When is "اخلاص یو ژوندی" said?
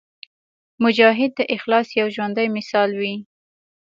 1.55-2.47